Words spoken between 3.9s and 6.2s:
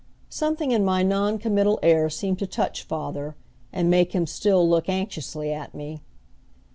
him still look anxiously at me.